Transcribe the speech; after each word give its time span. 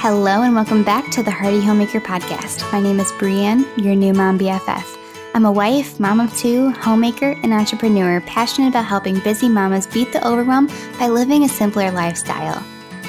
Hello, 0.00 0.42
and 0.42 0.54
welcome 0.54 0.84
back 0.84 1.10
to 1.10 1.24
the 1.24 1.30
Hearty 1.32 1.60
Homemaker 1.60 1.98
Podcast. 1.98 2.70
My 2.72 2.78
name 2.78 3.00
is 3.00 3.10
Brianne, 3.10 3.66
your 3.76 3.96
new 3.96 4.12
mom 4.12 4.38
BFF. 4.38 4.96
I'm 5.34 5.44
a 5.44 5.50
wife, 5.50 5.98
mom 5.98 6.20
of 6.20 6.34
two, 6.36 6.70
homemaker, 6.70 7.32
and 7.42 7.52
entrepreneur 7.52 8.20
passionate 8.20 8.68
about 8.68 8.84
helping 8.84 9.18
busy 9.18 9.48
mamas 9.48 9.88
beat 9.88 10.12
the 10.12 10.24
overwhelm 10.24 10.68
by 11.00 11.08
living 11.08 11.42
a 11.42 11.48
simpler 11.48 11.90
lifestyle. 11.90 12.64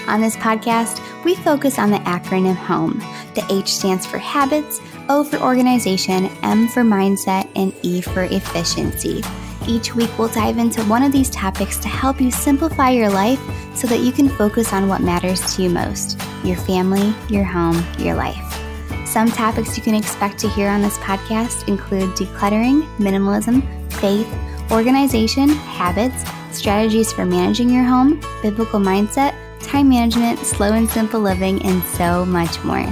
On 0.07 0.19
this 0.19 0.35
podcast, 0.37 0.99
we 1.23 1.35
focus 1.35 1.77
on 1.77 1.91
the 1.91 1.99
acronym 1.99 2.55
HOME. 2.55 2.97
The 3.35 3.45
H 3.51 3.71
stands 3.75 4.07
for 4.07 4.17
habits, 4.17 4.81
O 5.09 5.23
for 5.23 5.37
organization, 5.37 6.25
M 6.41 6.67
for 6.67 6.81
mindset, 6.81 7.47
and 7.55 7.71
E 7.83 8.01
for 8.01 8.23
efficiency. 8.23 9.21
Each 9.69 9.93
week, 9.93 10.09
we'll 10.17 10.29
dive 10.29 10.57
into 10.57 10.83
one 10.85 11.03
of 11.03 11.11
these 11.11 11.29
topics 11.29 11.77
to 11.77 11.87
help 11.87 12.19
you 12.19 12.31
simplify 12.31 12.89
your 12.89 13.07
life 13.07 13.39
so 13.75 13.85
that 13.85 13.99
you 13.99 14.11
can 14.11 14.27
focus 14.27 14.73
on 14.73 14.87
what 14.87 15.03
matters 15.03 15.55
to 15.55 15.61
you 15.61 15.69
most 15.69 16.19
your 16.43 16.57
family, 16.57 17.13
your 17.29 17.43
home, 17.43 17.85
your 17.99 18.15
life. 18.15 18.59
Some 19.05 19.29
topics 19.29 19.77
you 19.77 19.83
can 19.83 19.93
expect 19.93 20.39
to 20.39 20.49
hear 20.49 20.69
on 20.69 20.81
this 20.81 20.97
podcast 20.97 21.67
include 21.67 22.15
decluttering, 22.15 22.81
minimalism, 22.97 23.61
faith, 23.93 24.27
organization, 24.71 25.49
habits, 25.49 26.23
strategies 26.51 27.13
for 27.13 27.27
managing 27.27 27.69
your 27.69 27.83
home, 27.83 28.19
biblical 28.41 28.79
mindset, 28.79 29.35
time 29.61 29.89
management, 29.89 30.39
slow 30.39 30.73
and 30.73 30.89
simple 30.89 31.19
living, 31.19 31.61
and 31.63 31.83
so 31.83 32.25
much 32.25 32.63
more. 32.63 32.91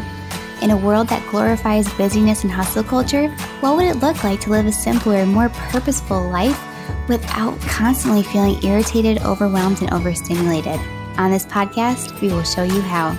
In 0.62 0.70
a 0.72 0.78
world 0.78 1.08
that 1.08 1.28
glorifies 1.32 1.92
busyness 1.94 2.44
and 2.44 2.52
hustle 2.52 2.84
culture, 2.84 3.30
what 3.62 3.76
would 3.78 3.86
it 3.86 3.96
look 3.96 4.24
like 4.24 4.42
to 4.42 4.52
live 4.52 4.68
a 4.68 4.72
simpler, 4.72 5.26
more 5.26 5.50
purposeful 5.50 6.22
life 6.30 6.67
without 7.08 7.60
constantly 7.62 8.24
feeling 8.24 8.64
irritated, 8.64 9.22
overwhelmed, 9.24 9.82
and 9.82 9.92
overstimulated? 9.94 10.80
On 11.18 11.32
this 11.32 11.46
podcast, 11.46 12.20
we 12.22 12.28
will 12.28 12.44
show 12.44 12.64
you 12.64 12.82
how. 12.82 13.18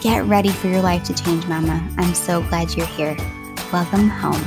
Get 0.00 0.24
ready 0.24 0.50
for 0.50 0.68
your 0.68 0.82
life 0.82 1.04
to 1.04 1.14
change, 1.14 1.46
Mama. 1.46 1.86
I'm 1.98 2.14
so 2.14 2.42
glad 2.42 2.74
you're 2.74 2.86
here. 2.86 3.16
Welcome 3.72 4.08
home. 4.08 4.42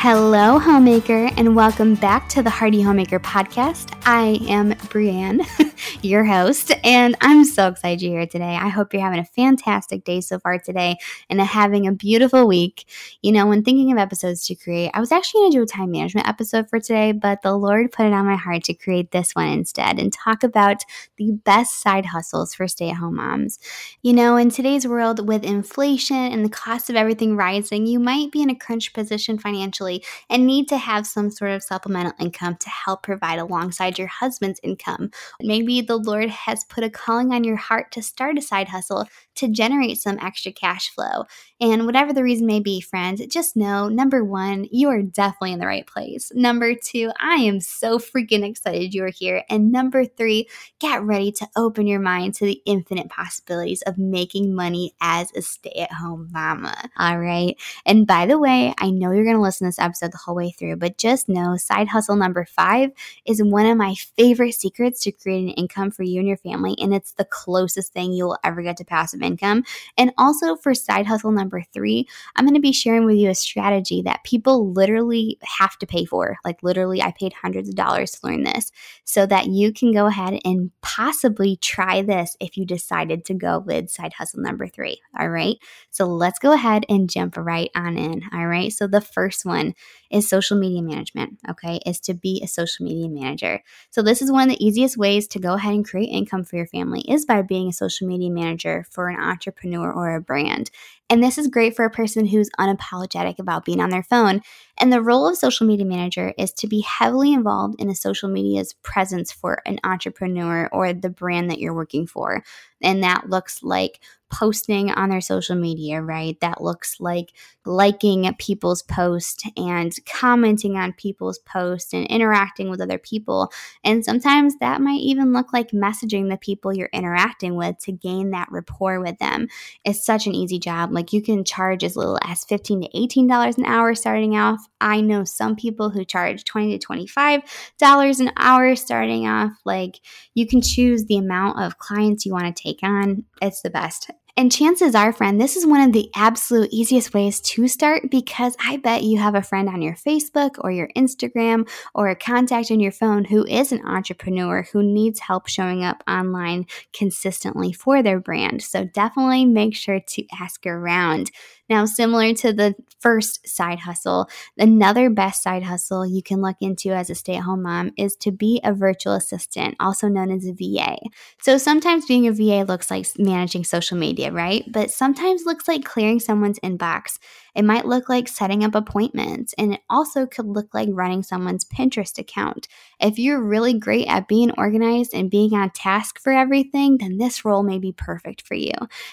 Hello, 0.00 0.60
homemaker, 0.60 1.28
and 1.36 1.56
welcome 1.56 1.94
back 1.96 2.28
to 2.28 2.42
the 2.42 2.50
Hearty 2.50 2.80
Homemaker 2.80 3.18
podcast. 3.18 3.98
I 4.06 4.38
am 4.48 4.72
Brianne, 4.72 5.44
your 6.02 6.24
host, 6.24 6.70
and 6.84 7.16
I'm 7.20 7.44
so 7.44 7.68
excited 7.68 8.02
you're 8.02 8.18
here 8.18 8.26
today. 8.26 8.56
I 8.56 8.68
hope 8.68 8.92
you're 8.92 9.02
having 9.02 9.18
a 9.18 9.24
fantastic 9.24 10.04
day 10.04 10.20
so 10.20 10.38
far 10.38 10.58
today 10.58 10.96
and 11.28 11.40
having 11.40 11.86
a 11.86 11.92
beautiful 11.92 12.46
week. 12.46 12.84
You 13.20 13.32
know, 13.32 13.46
when 13.46 13.64
thinking 13.64 13.90
of 13.90 13.98
episodes 13.98 14.46
to 14.46 14.54
create, 14.54 14.90
I 14.94 15.00
was 15.00 15.10
actually 15.10 15.40
going 15.40 15.52
to 15.52 15.58
do 15.58 15.62
a 15.62 15.66
time 15.66 15.90
management 15.90 16.28
episode 16.28 16.68
for 16.68 16.78
today, 16.78 17.12
but 17.12 17.42
the 17.42 17.56
Lord 17.56 17.90
put 17.90 18.06
it 18.06 18.12
on 18.12 18.26
my 18.26 18.36
heart 18.36 18.62
to 18.64 18.74
create 18.74 19.10
this 19.10 19.34
one 19.34 19.48
instead 19.48 19.98
and 19.98 20.12
talk 20.12 20.44
about 20.44 20.84
the 21.16 21.32
best 21.32 21.80
side 21.80 22.06
hustles 22.06 22.54
for 22.54 22.68
stay 22.68 22.90
at 22.90 22.96
home 22.96 23.16
moms. 23.16 23.58
You 24.02 24.12
know, 24.12 24.36
in 24.36 24.50
today's 24.50 24.86
world 24.86 25.26
with 25.26 25.42
inflation 25.42 26.16
and 26.16 26.44
the 26.44 26.50
cost 26.50 26.90
of 26.90 26.96
everything 26.96 27.36
rising, 27.36 27.86
you 27.86 27.98
might 27.98 28.30
be 28.30 28.42
in 28.42 28.50
a 28.50 28.54
crunch 28.54 28.92
position 28.92 29.38
financially 29.38 30.04
and 30.30 30.46
need 30.46 30.68
to 30.68 30.76
have 30.76 31.06
some 31.06 31.30
sort 31.30 31.50
of 31.50 31.62
supplemental 31.62 32.12
income 32.20 32.56
to 32.60 32.68
help 32.68 33.02
provide 33.02 33.40
alongside 33.40 33.98
your 33.98 34.08
husband's 34.08 34.60
income. 34.62 35.10
Maybe 35.40 35.87
the 35.88 35.96
Lord 35.96 36.30
has 36.30 36.64
put 36.64 36.84
a 36.84 36.90
calling 36.90 37.32
on 37.32 37.42
your 37.42 37.56
heart 37.56 37.90
to 37.92 38.02
start 38.02 38.38
a 38.38 38.42
side 38.42 38.68
hustle 38.68 39.08
to 39.36 39.48
generate 39.48 39.98
some 39.98 40.18
extra 40.20 40.52
cash 40.52 40.90
flow. 40.90 41.24
And 41.60 41.86
whatever 41.86 42.12
the 42.12 42.22
reason 42.22 42.46
may 42.46 42.60
be, 42.60 42.80
friends, 42.80 43.24
just 43.26 43.56
know 43.56 43.88
number 43.88 44.24
one, 44.24 44.66
you 44.70 44.88
are 44.88 45.02
definitely 45.02 45.52
in 45.52 45.58
the 45.58 45.66
right 45.66 45.86
place. 45.86 46.30
Number 46.34 46.74
two, 46.74 47.10
I 47.18 47.36
am 47.36 47.60
so 47.60 47.98
freaking 47.98 48.44
excited 48.44 48.94
you 48.94 49.04
are 49.04 49.10
here. 49.10 49.44
And 49.48 49.72
number 49.72 50.04
three, 50.04 50.48
get 50.78 51.02
ready 51.02 51.32
to 51.32 51.48
open 51.56 51.86
your 51.86 52.00
mind 52.00 52.34
to 52.34 52.44
the 52.44 52.60
infinite 52.66 53.08
possibilities 53.08 53.82
of 53.82 53.96
making 53.96 54.54
money 54.54 54.92
as 55.00 55.32
a 55.34 55.42
stay 55.42 55.72
at 55.78 55.92
home 55.92 56.28
mama. 56.32 56.74
All 56.98 57.18
right. 57.18 57.56
And 57.86 58.06
by 58.06 58.26
the 58.26 58.38
way, 58.38 58.74
I 58.78 58.90
know 58.90 59.12
you're 59.12 59.24
going 59.24 59.36
to 59.36 59.42
listen 59.42 59.66
to 59.66 59.68
this 59.68 59.78
episode 59.78 60.12
the 60.12 60.18
whole 60.18 60.34
way 60.34 60.50
through, 60.50 60.76
but 60.76 60.98
just 60.98 61.28
know 61.28 61.56
side 61.56 61.88
hustle 61.88 62.16
number 62.16 62.44
five 62.44 62.90
is 63.24 63.42
one 63.42 63.66
of 63.66 63.76
my 63.76 63.94
favorite 64.16 64.54
secrets 64.54 65.00
to 65.02 65.12
creating 65.12 65.50
an 65.50 65.54
income 65.54 65.77
for 65.90 66.02
you 66.02 66.18
and 66.18 66.28
your 66.28 66.36
family. 66.36 66.74
And 66.78 66.92
it's 66.92 67.12
the 67.12 67.24
closest 67.24 67.92
thing 67.92 68.12
you 68.12 68.24
will 68.24 68.38
ever 68.44 68.62
get 68.62 68.76
to 68.78 68.84
passive 68.84 69.22
income. 69.22 69.64
And 69.96 70.12
also 70.18 70.56
for 70.56 70.74
side 70.74 71.06
hustle 71.06 71.32
number 71.32 71.62
three, 71.72 72.06
I'm 72.36 72.44
going 72.44 72.54
to 72.54 72.60
be 72.60 72.72
sharing 72.72 73.04
with 73.04 73.16
you 73.16 73.30
a 73.30 73.34
strategy 73.34 74.02
that 74.02 74.24
people 74.24 74.72
literally 74.72 75.38
have 75.58 75.78
to 75.78 75.86
pay 75.86 76.04
for. 76.04 76.36
Like, 76.44 76.62
literally, 76.62 77.02
I 77.02 77.12
paid 77.12 77.32
hundreds 77.32 77.68
of 77.68 77.74
dollars 77.74 78.12
to 78.12 78.26
learn 78.26 78.44
this 78.44 78.70
so 79.04 79.26
that 79.26 79.46
you 79.46 79.72
can 79.72 79.92
go 79.92 80.06
ahead 80.06 80.40
and 80.44 80.70
possibly 80.82 81.56
try 81.56 82.02
this 82.02 82.36
if 82.40 82.56
you 82.56 82.66
decided 82.66 83.24
to 83.26 83.34
go 83.34 83.58
with 83.58 83.90
side 83.90 84.12
hustle 84.12 84.40
number 84.40 84.66
three. 84.66 85.00
All 85.18 85.28
right. 85.28 85.56
So 85.90 86.06
let's 86.06 86.38
go 86.38 86.52
ahead 86.52 86.84
and 86.88 87.08
jump 87.08 87.36
right 87.36 87.70
on 87.74 87.96
in. 87.96 88.22
All 88.32 88.46
right. 88.46 88.72
So 88.72 88.86
the 88.86 89.00
first 89.00 89.44
one 89.44 89.74
is 90.10 90.28
social 90.28 90.58
media 90.58 90.82
management, 90.82 91.38
okay, 91.48 91.80
is 91.86 92.00
to 92.00 92.14
be 92.14 92.40
a 92.42 92.48
social 92.48 92.84
media 92.84 93.08
manager. 93.08 93.62
So 93.90 94.02
this 94.02 94.22
is 94.22 94.32
one 94.32 94.48
of 94.48 94.56
the 94.56 94.64
easiest 94.64 94.96
ways 94.96 95.26
to 95.28 95.38
go 95.38 95.54
ahead 95.54 95.67
and 95.70 95.88
create 95.88 96.08
income 96.08 96.44
for 96.44 96.56
your 96.56 96.66
family 96.66 97.00
is 97.08 97.24
by 97.24 97.42
being 97.42 97.68
a 97.68 97.72
social 97.72 98.06
media 98.06 98.30
manager 98.30 98.84
for 98.90 99.08
an 99.08 99.18
entrepreneur 99.18 99.92
or 99.92 100.14
a 100.14 100.20
brand. 100.20 100.70
And 101.10 101.22
this 101.22 101.38
is 101.38 101.48
great 101.48 101.74
for 101.74 101.84
a 101.84 101.90
person 101.90 102.26
who's 102.26 102.50
unapologetic 102.58 103.38
about 103.38 103.64
being 103.64 103.80
on 103.80 103.90
their 103.90 104.02
phone. 104.02 104.42
And 104.76 104.92
the 104.92 105.02
role 105.02 105.26
of 105.26 105.36
social 105.36 105.66
media 105.66 105.86
manager 105.86 106.34
is 106.36 106.52
to 106.54 106.66
be 106.66 106.80
heavily 106.80 107.32
involved 107.32 107.80
in 107.80 107.88
a 107.88 107.94
social 107.94 108.28
media's 108.28 108.74
presence 108.82 109.32
for 109.32 109.62
an 109.64 109.78
entrepreneur 109.84 110.68
or 110.72 110.92
the 110.92 111.10
brand 111.10 111.50
that 111.50 111.58
you're 111.58 111.74
working 111.74 112.06
for. 112.06 112.42
And 112.82 113.02
that 113.02 113.30
looks 113.30 113.62
like 113.62 114.00
posting 114.30 114.90
on 114.90 115.10
their 115.10 115.20
social 115.20 115.56
media, 115.56 116.02
right? 116.02 116.38
That 116.40 116.62
looks 116.62 117.00
like 117.00 117.32
liking 117.64 118.32
people's 118.38 118.82
posts 118.82 119.44
and 119.56 119.92
commenting 120.06 120.76
on 120.76 120.92
people's 120.94 121.38
posts 121.40 121.92
and 121.92 122.06
interacting 122.06 122.70
with 122.70 122.80
other 122.80 122.98
people. 122.98 123.52
And 123.84 124.04
sometimes 124.04 124.56
that 124.58 124.80
might 124.80 125.00
even 125.00 125.32
look 125.32 125.52
like 125.52 125.70
messaging 125.70 126.30
the 126.30 126.38
people 126.38 126.72
you're 126.72 126.90
interacting 126.92 127.56
with 127.56 127.78
to 127.80 127.92
gain 127.92 128.30
that 128.30 128.48
rapport 128.50 129.00
with 129.00 129.18
them. 129.18 129.48
It's 129.84 130.04
such 130.04 130.26
an 130.26 130.34
easy 130.34 130.58
job. 130.58 130.92
Like 130.92 131.12
you 131.12 131.22
can 131.22 131.44
charge 131.44 131.84
as 131.84 131.96
little 131.96 132.18
as 132.22 132.44
15 132.44 132.82
to 132.82 132.88
$18 132.88 133.58
an 133.58 133.64
hour 133.66 133.94
starting 133.94 134.36
off. 134.36 134.66
I 134.80 135.00
know 135.00 135.24
some 135.24 135.56
people 135.56 135.90
who 135.90 136.04
charge 136.04 136.44
20 136.44 136.78
to 136.78 136.86
$25 136.86 138.20
an 138.20 138.32
hour 138.36 138.76
starting 138.76 139.26
off. 139.26 139.52
Like 139.64 140.00
you 140.34 140.46
can 140.46 140.60
choose 140.62 141.04
the 141.04 141.18
amount 141.18 141.60
of 141.60 141.78
clients 141.78 142.24
you 142.24 142.32
want 142.32 142.54
to 142.54 142.62
take 142.62 142.82
on. 142.82 143.24
It's 143.42 143.62
the 143.62 143.70
best. 143.70 144.10
And 144.38 144.52
chances 144.52 144.94
are, 144.94 145.12
friend, 145.12 145.40
this 145.40 145.56
is 145.56 145.66
one 145.66 145.80
of 145.80 145.92
the 145.92 146.12
absolute 146.14 146.68
easiest 146.70 147.12
ways 147.12 147.40
to 147.40 147.66
start 147.66 148.08
because 148.08 148.54
I 148.64 148.76
bet 148.76 149.02
you 149.02 149.18
have 149.18 149.34
a 149.34 149.42
friend 149.42 149.68
on 149.68 149.82
your 149.82 149.94
Facebook 149.94 150.52
or 150.60 150.70
your 150.70 150.88
Instagram 150.96 151.68
or 151.92 152.08
a 152.08 152.14
contact 152.14 152.70
in 152.70 152.78
your 152.78 152.92
phone 152.92 153.24
who 153.24 153.44
is 153.46 153.72
an 153.72 153.84
entrepreneur 153.84 154.64
who 154.72 154.80
needs 154.80 155.18
help 155.18 155.48
showing 155.48 155.82
up 155.82 156.04
online 156.08 156.66
consistently 156.92 157.72
for 157.72 158.00
their 158.00 158.20
brand. 158.20 158.62
So 158.62 158.84
definitely 158.84 159.44
make 159.44 159.74
sure 159.74 159.98
to 159.98 160.24
ask 160.40 160.64
around. 160.66 161.32
Now, 161.68 161.84
similar 161.84 162.34
to 162.34 162.52
the 162.52 162.74
first 163.00 163.46
side 163.46 163.80
hustle, 163.80 164.28
another 164.56 165.10
best 165.10 165.42
side 165.42 165.62
hustle 165.62 166.06
you 166.06 166.22
can 166.22 166.40
look 166.40 166.56
into 166.60 166.90
as 166.90 167.10
a 167.10 167.14
stay 167.14 167.36
at 167.36 167.42
home 167.42 167.62
mom 167.62 167.92
is 167.96 168.16
to 168.16 168.32
be 168.32 168.60
a 168.64 168.72
virtual 168.72 169.14
assistant, 169.14 169.76
also 169.78 170.08
known 170.08 170.30
as 170.30 170.46
a 170.46 170.52
VA. 170.52 170.96
So 171.42 171.58
sometimes 171.58 172.06
being 172.06 172.26
a 172.26 172.32
VA 172.32 172.64
looks 172.64 172.90
like 172.90 173.06
managing 173.18 173.64
social 173.64 173.96
media, 173.96 174.32
right? 174.32 174.64
But 174.70 174.90
sometimes 174.90 175.44
looks 175.44 175.68
like 175.68 175.84
clearing 175.84 176.20
someone's 176.20 176.58
inbox 176.60 177.18
it 177.58 177.64
might 177.64 177.86
look 177.86 178.08
like 178.08 178.28
setting 178.28 178.62
up 178.62 178.76
appointments, 178.76 179.52
and 179.58 179.74
it 179.74 179.80
also 179.90 180.26
could 180.26 180.46
look 180.46 180.72
like 180.72 180.88
running 180.92 181.24
someone's 181.24 181.64
Pinterest 181.64 182.16
account. 182.16 182.68
If 183.00 183.18
you're 183.18 183.42
really 183.42 183.76
great 183.76 184.06
at 184.06 184.28
being 184.28 184.52
organized 184.56 185.12
and 185.12 185.28
being 185.28 185.54
on 185.54 185.70
task 185.70 186.20
for 186.20 186.32
everything, 186.32 186.98
then 186.98 187.18
this 187.18 187.44
role 187.44 187.64
may 187.64 187.80
be 187.80 187.90
perfect 187.90 188.42
for 188.42 188.54
you. 188.54 188.70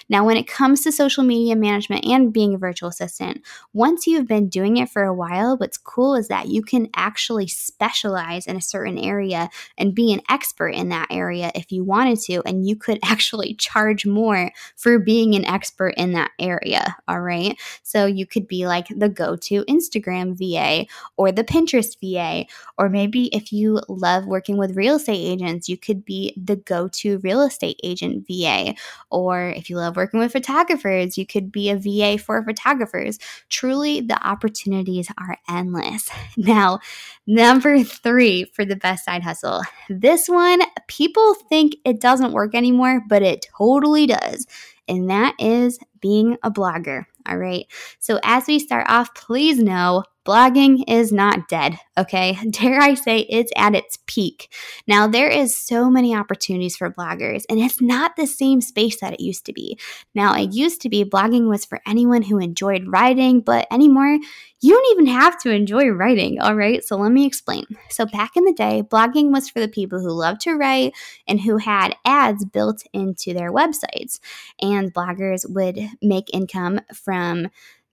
Now, 0.08 0.24
when 0.24 0.36
it 0.36 0.46
comes 0.46 0.82
to 0.82 0.92
social 0.92 1.24
media 1.24 1.56
management 1.56 2.04
and 2.04 2.32
being 2.32 2.54
a 2.54 2.58
virtual 2.58 2.88
assistant, 2.88 3.42
once 3.72 4.06
you've 4.06 4.28
been 4.28 4.48
doing 4.48 4.76
it 4.76 4.90
for 4.90 5.02
a 5.02 5.12
while, 5.12 5.56
what's 5.56 5.76
cool 5.76 6.14
is 6.14 6.28
that 6.28 6.46
you 6.46 6.62
can 6.62 6.88
actually 6.94 7.48
specialize 7.48 8.46
in 8.46 8.54
a 8.54 8.60
certain 8.60 8.96
area 8.96 9.50
and 9.76 9.92
be 9.92 10.12
an 10.12 10.20
expert 10.30 10.68
in 10.68 10.90
that 10.90 11.08
area 11.10 11.50
if 11.56 11.72
you 11.72 11.82
wanted 11.82 12.20
to, 12.20 12.42
and 12.46 12.64
you 12.64 12.76
could 12.76 13.00
actually 13.04 13.54
charge 13.54 14.06
more 14.06 14.52
for 14.76 15.00
being 15.00 15.34
an 15.34 15.44
expert 15.46 15.94
in 15.96 16.12
that 16.12 16.30
area. 16.38 16.96
All 17.08 17.20
right. 17.20 17.58
So 17.82 18.06
you 18.06 18.24
could 18.36 18.46
be 18.46 18.66
like 18.66 18.88
the 18.88 19.08
go 19.08 19.34
to 19.34 19.64
Instagram 19.64 20.36
VA 20.36 20.86
or 21.16 21.32
the 21.32 21.42
Pinterest 21.42 21.96
VA. 22.02 22.46
Or 22.76 22.90
maybe 22.90 23.34
if 23.34 23.50
you 23.50 23.80
love 23.88 24.26
working 24.26 24.58
with 24.58 24.76
real 24.76 24.96
estate 24.96 25.24
agents, 25.24 25.70
you 25.70 25.78
could 25.78 26.04
be 26.04 26.34
the 26.36 26.56
go 26.56 26.88
to 26.88 27.18
real 27.20 27.40
estate 27.40 27.80
agent 27.82 28.26
VA. 28.28 28.74
Or 29.10 29.54
if 29.56 29.70
you 29.70 29.78
love 29.78 29.96
working 29.96 30.20
with 30.20 30.32
photographers, 30.32 31.16
you 31.16 31.24
could 31.24 31.50
be 31.50 31.70
a 31.70 31.78
VA 31.78 32.22
for 32.22 32.44
photographers. 32.44 33.18
Truly, 33.48 34.02
the 34.02 34.22
opportunities 34.26 35.08
are 35.18 35.38
endless. 35.48 36.10
Now, 36.36 36.80
number 37.26 37.82
three 37.82 38.44
for 38.52 38.64
the 38.64 38.76
best 38.76 39.04
side 39.04 39.22
hustle. 39.22 39.62
This 39.88 40.28
one, 40.28 40.60
people 40.86 41.34
think 41.48 41.76
it 41.84 42.00
doesn't 42.00 42.32
work 42.32 42.54
anymore, 42.54 43.00
but 43.08 43.22
it 43.22 43.46
totally 43.56 44.06
does. 44.06 44.46
And 44.86 45.08
that 45.10 45.34
is 45.38 45.78
being 46.00 46.36
a 46.42 46.50
blogger. 46.50 47.06
All 47.28 47.36
right. 47.36 47.66
So, 47.98 48.18
as 48.24 48.46
we 48.46 48.58
start 48.58 48.86
off, 48.88 49.14
please 49.14 49.58
know 49.58 50.04
blogging 50.26 50.82
is 50.88 51.12
not 51.12 51.48
dead, 51.48 51.78
okay? 51.96 52.36
Dare 52.50 52.80
I 52.80 52.94
say 52.94 53.20
it's 53.20 53.52
at 53.56 53.74
its 53.74 53.98
peak. 54.06 54.52
Now, 54.86 55.06
there 55.06 55.28
is 55.28 55.56
so 55.56 55.88
many 55.88 56.14
opportunities 56.14 56.76
for 56.76 56.90
bloggers, 56.90 57.44
and 57.48 57.60
it's 57.60 57.80
not 57.80 58.16
the 58.16 58.26
same 58.26 58.60
space 58.60 59.00
that 59.00 59.14
it 59.14 59.20
used 59.20 59.46
to 59.46 59.52
be. 59.52 59.78
Now, 60.14 60.34
it 60.34 60.52
used 60.52 60.80
to 60.82 60.88
be 60.88 61.04
blogging 61.04 61.48
was 61.48 61.64
for 61.64 61.80
anyone 61.86 62.22
who 62.22 62.38
enjoyed 62.38 62.88
writing, 62.88 63.40
but 63.40 63.66
anymore, 63.70 64.18
you 64.60 64.72
don't 64.72 64.92
even 64.92 65.06
have 65.06 65.38
to 65.42 65.50
enjoy 65.50 65.88
writing, 65.88 66.40
all 66.40 66.54
right? 66.54 66.82
So 66.82 66.96
let 66.96 67.12
me 67.12 67.26
explain. 67.26 67.64
So 67.90 68.06
back 68.06 68.36
in 68.36 68.44
the 68.44 68.54
day, 68.54 68.82
blogging 68.82 69.30
was 69.30 69.50
for 69.50 69.60
the 69.60 69.68
people 69.68 70.00
who 70.00 70.10
loved 70.10 70.40
to 70.42 70.54
write 70.54 70.94
and 71.28 71.40
who 71.40 71.58
had 71.58 71.94
ads 72.06 72.44
built 72.44 72.82
into 72.92 73.34
their 73.34 73.52
websites. 73.52 74.18
And 74.60 74.94
bloggers 74.94 75.48
would 75.48 75.78
make 76.00 76.30
income 76.32 76.80
from 76.94 77.48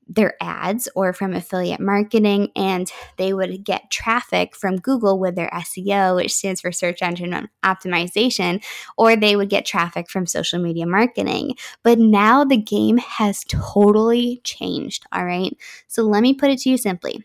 their 0.07 0.35
ads 0.41 0.87
or 0.95 1.13
from 1.13 1.33
affiliate 1.33 1.79
marketing, 1.79 2.49
and 2.55 2.91
they 3.17 3.33
would 3.33 3.63
get 3.63 3.89
traffic 3.89 4.55
from 4.55 4.77
Google 4.77 5.19
with 5.19 5.35
their 5.35 5.49
SEO, 5.49 6.15
which 6.15 6.33
stands 6.33 6.61
for 6.61 6.71
search 6.71 7.01
engine 7.01 7.49
optimization, 7.63 8.63
or 8.97 9.15
they 9.15 9.35
would 9.35 9.49
get 9.49 9.65
traffic 9.65 10.09
from 10.09 10.25
social 10.25 10.59
media 10.59 10.85
marketing. 10.85 11.55
But 11.83 11.99
now 11.99 12.43
the 12.43 12.57
game 12.57 12.97
has 12.97 13.43
totally 13.45 14.41
changed. 14.43 15.05
All 15.11 15.25
right. 15.25 15.55
So 15.87 16.03
let 16.03 16.21
me 16.21 16.33
put 16.33 16.51
it 16.51 16.59
to 16.59 16.69
you 16.69 16.77
simply 16.77 17.23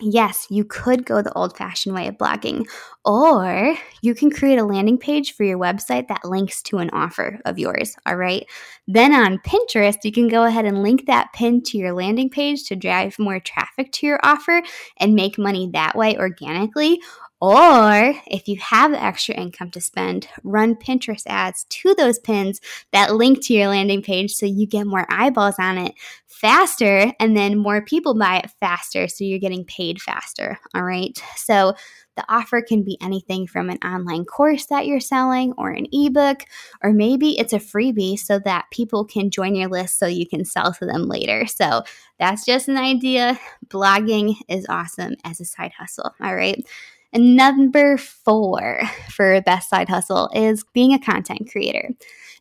yes, 0.00 0.46
you 0.50 0.64
could 0.64 1.04
go 1.04 1.22
the 1.22 1.32
old 1.34 1.56
fashioned 1.56 1.94
way 1.94 2.06
of 2.08 2.16
blogging, 2.16 2.64
or 3.04 3.74
you 4.02 4.14
can 4.14 4.30
create 4.30 4.58
a 4.58 4.64
landing 4.64 4.98
page 4.98 5.34
for 5.34 5.44
your 5.44 5.58
website 5.58 6.08
that 6.08 6.24
links 6.24 6.62
to 6.62 6.78
an 6.78 6.90
offer 6.90 7.38
of 7.44 7.58
yours. 7.58 7.96
All 8.06 8.16
right. 8.16 8.46
Then 8.86 9.14
on 9.14 9.38
Pinterest, 9.38 9.98
you 10.04 10.12
can 10.12 10.28
go 10.28 10.44
ahead 10.44 10.64
and 10.64 10.82
link 10.82 11.06
that 11.06 11.32
pin 11.32 11.62
to 11.64 11.78
your 11.78 11.92
landing 11.92 12.30
page 12.30 12.64
to 12.68 12.76
drive 12.76 13.18
more 13.18 13.40
traffic 13.40 13.92
to 13.92 14.06
your 14.06 14.20
offer 14.22 14.62
and 14.98 15.14
make 15.14 15.38
money 15.38 15.70
that 15.72 15.96
way 15.96 16.16
organically. 16.18 17.00
Or 17.40 18.14
if 18.26 18.48
you 18.48 18.58
have 18.58 18.92
extra 18.92 19.34
income 19.34 19.70
to 19.70 19.80
spend, 19.80 20.28
run 20.44 20.74
Pinterest 20.74 21.22
ads 21.26 21.64
to 21.64 21.94
those 21.94 22.18
pins 22.18 22.60
that 22.92 23.14
link 23.14 23.42
to 23.46 23.54
your 23.54 23.68
landing 23.68 24.02
page 24.02 24.34
so 24.34 24.44
you 24.44 24.66
get 24.66 24.86
more 24.86 25.06
eyeballs 25.08 25.54
on 25.58 25.78
it 25.78 25.94
faster 26.26 27.12
and 27.18 27.36
then 27.36 27.58
more 27.58 27.82
people 27.82 28.14
buy 28.14 28.38
it 28.38 28.50
faster. 28.60 29.08
So 29.08 29.24
you're 29.24 29.38
getting 29.38 29.64
paid 29.64 30.02
faster. 30.02 30.58
All 30.74 30.82
right. 30.82 31.18
So 31.36 31.74
the 32.16 32.24
offer 32.28 32.60
can 32.60 32.82
be 32.82 32.98
anything 33.00 33.46
from 33.46 33.70
an 33.70 33.78
online 33.78 34.26
course 34.26 34.66
that 34.66 34.86
you're 34.86 35.00
selling 35.00 35.54
or 35.56 35.70
an 35.70 35.86
ebook, 35.92 36.42
or 36.82 36.92
maybe 36.92 37.38
it's 37.38 37.54
a 37.54 37.58
freebie 37.58 38.18
so 38.18 38.38
that 38.40 38.66
people 38.70 39.04
can 39.04 39.30
join 39.30 39.54
your 39.54 39.68
list 39.68 39.98
so 39.98 40.06
you 40.06 40.26
can 40.26 40.44
sell 40.44 40.74
to 40.74 40.84
them 40.84 41.08
later. 41.08 41.46
So 41.46 41.84
that's 42.18 42.44
just 42.44 42.68
an 42.68 42.76
idea. 42.76 43.38
Blogging 43.68 44.34
is 44.48 44.66
awesome 44.68 45.14
as 45.24 45.40
a 45.40 45.46
side 45.46 45.72
hustle. 45.78 46.12
All 46.20 46.34
right. 46.34 46.62
And 47.12 47.36
number 47.36 47.96
four 47.96 48.82
for 49.10 49.40
best 49.40 49.68
side 49.68 49.88
hustle 49.88 50.30
is 50.34 50.64
being 50.72 50.92
a 50.92 50.98
content 50.98 51.48
creator. 51.50 51.90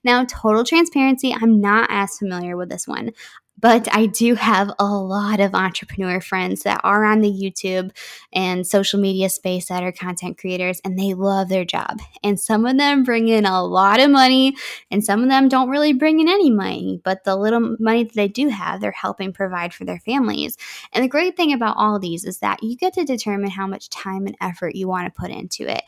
Now, 0.04 0.24
total 0.26 0.64
transparency, 0.64 1.34
I'm 1.34 1.60
not 1.60 1.90
as 1.92 2.18
familiar 2.18 2.56
with 2.56 2.70
this 2.70 2.88
one. 2.88 3.12
But 3.60 3.88
I 3.94 4.06
do 4.06 4.36
have 4.36 4.72
a 4.80 4.86
lot 4.86 5.40
of 5.40 5.54
entrepreneur 5.54 6.22
friends 6.22 6.64
that 6.64 6.82
are 6.84 7.04
on 7.04 7.22
the 7.22 7.32
YouTube 7.32 7.92
and 8.32 8.66
social 8.66 9.00
media 9.00 9.30
space 9.30 9.68
that 9.68 9.84
are 9.84 9.92
content 9.92 10.38
creators 10.38 10.80
and 10.86 10.98
they 10.98 11.14
love 11.14 11.50
their 11.50 11.66
job. 11.66 12.00
And 12.24 12.40
some 12.40 12.66
of 12.66 12.78
them 12.78 13.04
bring 13.04 13.28
in 13.28 13.46
a 13.46 13.64
lot 13.64 14.00
of 14.00 14.10
money 14.10 14.56
and 14.92 15.04
some 15.04 15.24
of 15.24 15.30
them 15.30 15.50
don't 15.50 15.70
really 15.70 15.94
bring 15.94 16.20
in 16.20 16.30
any 16.30 16.50
money, 16.50 17.02
but 17.04 17.24
the 17.24 17.36
little 17.36 17.76
money 17.80 18.04
that 18.04 18.14
they 18.14 18.28
do 18.28 18.50
have, 18.50 18.80
they're 18.80 18.92
helping 18.92 19.34
provide 19.34 19.74
for 19.74 19.86
their 19.86 20.00
families. 20.00 20.58
And 20.94 21.04
the 21.04 21.10
great 21.10 21.36
thing 21.36 21.52
about 21.52 21.78
all 21.78 22.00
these 22.00 22.24
is 22.26 22.40
that 22.40 22.64
you 22.64 22.78
get 22.78 22.94
to 22.94 23.04
determine 23.04 23.50
how 23.50 23.68
much 23.68 23.90
time 23.90 24.28
and 24.28 24.38
effort 24.40 24.76
you 24.76 24.88
want 24.88 25.14
to 25.14 25.20
put 25.20 25.32
into 25.32 25.70
it 25.70 25.82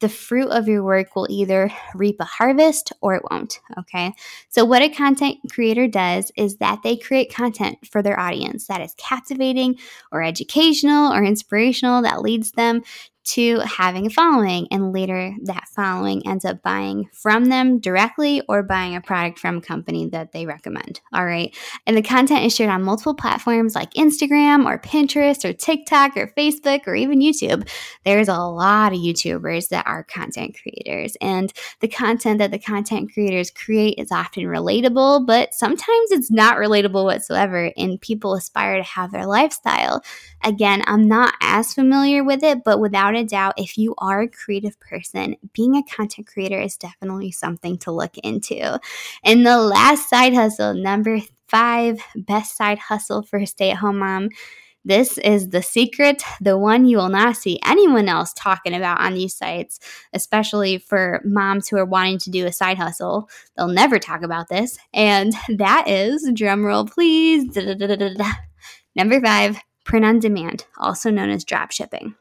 the 0.00 0.08
fruit 0.08 0.48
of 0.48 0.66
your 0.66 0.82
work 0.82 1.14
will 1.14 1.26
either 1.30 1.70
reap 1.94 2.16
a 2.20 2.24
harvest 2.24 2.92
or 3.00 3.14
it 3.14 3.22
won't. 3.30 3.60
Okay. 3.78 4.12
So, 4.48 4.64
what 4.64 4.82
a 4.82 4.88
content 4.88 5.38
creator 5.52 5.86
does 5.86 6.32
is 6.36 6.56
that 6.56 6.82
they 6.82 6.96
create 6.96 7.32
content 7.32 7.78
for 7.86 8.02
their 8.02 8.18
audience 8.18 8.66
that 8.66 8.80
is 8.80 8.94
captivating 8.96 9.78
or 10.10 10.22
educational 10.22 11.12
or 11.12 11.22
inspirational 11.22 12.02
that 12.02 12.22
leads 12.22 12.52
them 12.52 12.82
to 13.22 13.60
having 13.60 14.06
a 14.06 14.10
following. 14.10 14.66
And 14.70 14.92
later, 14.92 15.34
that 15.44 15.68
following 15.68 16.26
ends 16.26 16.44
up 16.44 16.62
buying 16.62 17.08
from 17.12 17.46
them 17.46 17.78
directly 17.78 18.42
or 18.48 18.62
buying 18.62 18.96
a 18.96 19.00
product 19.00 19.38
from 19.38 19.58
a 19.58 19.60
company 19.60 20.08
that 20.10 20.32
they 20.32 20.46
recommend. 20.46 21.00
All 21.12 21.24
right. 21.24 21.56
And 21.86 21.96
the 21.96 22.02
content 22.02 22.44
is 22.44 22.54
shared 22.54 22.70
on 22.70 22.82
multiple 22.82 23.14
platforms 23.14 23.74
like 23.74 23.94
Instagram 23.94 24.64
or 24.66 24.78
Pinterest 24.78 25.44
or 25.44 25.52
TikTok 25.52 26.16
or 26.16 26.32
Facebook 26.36 26.86
or 26.86 26.94
even 26.94 27.20
YouTube. 27.20 27.68
There's 28.04 28.28
a 28.28 28.38
lot 28.38 28.92
of 28.92 28.98
YouTubers 28.98 29.68
that 29.68 29.86
are 29.86 30.04
content 30.04 30.56
creators. 30.60 31.16
And 31.20 31.52
the 31.80 31.88
content 31.88 32.38
that 32.38 32.50
the 32.50 32.58
content 32.58 33.12
creators 33.12 33.50
create 33.50 33.98
is 33.98 34.10
often 34.10 34.44
relatable, 34.44 35.26
but 35.26 35.54
sometimes 35.54 36.10
it's 36.10 36.30
not 36.30 36.56
relatable 36.56 37.04
whatsoever. 37.04 37.72
And 37.76 38.00
people 38.00 38.34
aspire 38.34 38.78
to 38.78 38.82
have 38.82 39.12
their 39.12 39.26
lifestyle. 39.26 40.02
Again, 40.42 40.82
I'm 40.86 41.06
not 41.06 41.34
as 41.42 41.74
familiar 41.74 42.24
with 42.24 42.42
it, 42.42 42.64
but 42.64 42.80
without 42.80 43.09
a 43.14 43.24
doubt, 43.24 43.54
if 43.56 43.78
you 43.78 43.94
are 43.98 44.22
a 44.22 44.28
creative 44.28 44.78
person, 44.80 45.36
being 45.52 45.76
a 45.76 45.82
content 45.82 46.26
creator 46.26 46.60
is 46.60 46.76
definitely 46.76 47.32
something 47.32 47.78
to 47.78 47.92
look 47.92 48.16
into. 48.18 48.80
And 49.24 49.46
the 49.46 49.58
last 49.58 50.08
side 50.08 50.34
hustle, 50.34 50.74
number 50.74 51.20
five, 51.48 52.00
best 52.14 52.56
side 52.56 52.78
hustle 52.78 53.22
for 53.22 53.38
a 53.38 53.46
stay 53.46 53.70
at 53.70 53.78
home 53.78 53.98
mom. 53.98 54.28
This 54.82 55.18
is 55.18 55.50
the 55.50 55.62
secret, 55.62 56.22
the 56.40 56.56
one 56.56 56.86
you 56.86 56.96
will 56.96 57.10
not 57.10 57.36
see 57.36 57.60
anyone 57.66 58.08
else 58.08 58.32
talking 58.32 58.74
about 58.74 59.00
on 59.00 59.12
these 59.12 59.36
sites, 59.36 59.78
especially 60.14 60.78
for 60.78 61.20
moms 61.22 61.68
who 61.68 61.76
are 61.76 61.84
wanting 61.84 62.18
to 62.20 62.30
do 62.30 62.46
a 62.46 62.52
side 62.52 62.78
hustle. 62.78 63.28
They'll 63.56 63.68
never 63.68 63.98
talk 63.98 64.22
about 64.22 64.48
this. 64.48 64.78
And 64.94 65.34
that 65.48 65.86
is, 65.86 66.26
drumroll 66.30 66.90
please, 66.90 67.54
number 68.96 69.20
five, 69.20 69.58
print 69.84 70.06
on 70.06 70.18
demand, 70.18 70.64
also 70.78 71.10
known 71.10 71.28
as 71.28 71.44
drop 71.44 71.72
shipping. 71.72 72.14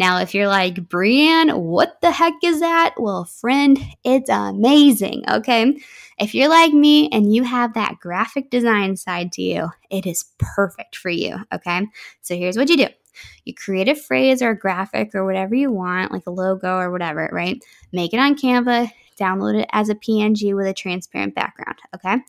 Now, 0.00 0.20
if 0.20 0.34
you're 0.34 0.48
like, 0.48 0.76
Brianne, 0.76 1.60
what 1.60 2.00
the 2.00 2.10
heck 2.10 2.32
is 2.42 2.60
that? 2.60 2.94
Well, 2.96 3.26
friend, 3.26 3.78
it's 4.02 4.30
amazing, 4.30 5.24
okay? 5.30 5.78
If 6.18 6.34
you're 6.34 6.48
like 6.48 6.72
me 6.72 7.10
and 7.12 7.34
you 7.34 7.42
have 7.42 7.74
that 7.74 8.00
graphic 8.00 8.48
design 8.48 8.96
side 8.96 9.30
to 9.32 9.42
you, 9.42 9.68
it 9.90 10.06
is 10.06 10.24
perfect 10.38 10.96
for 10.96 11.10
you, 11.10 11.36
okay? 11.52 11.86
So 12.22 12.34
here's 12.34 12.56
what 12.56 12.70
you 12.70 12.78
do 12.78 12.86
you 13.44 13.52
create 13.52 13.90
a 13.90 13.94
phrase 13.94 14.40
or 14.40 14.52
a 14.52 14.58
graphic 14.58 15.14
or 15.14 15.26
whatever 15.26 15.54
you 15.54 15.70
want, 15.70 16.12
like 16.12 16.26
a 16.26 16.30
logo 16.30 16.78
or 16.78 16.90
whatever, 16.90 17.28
right? 17.30 17.62
Make 17.92 18.14
it 18.14 18.20
on 18.20 18.36
Canva, 18.36 18.90
download 19.20 19.60
it 19.60 19.68
as 19.70 19.90
a 19.90 19.94
PNG 19.94 20.56
with 20.56 20.66
a 20.66 20.72
transparent 20.72 21.34
background, 21.34 21.76
okay? 21.94 22.22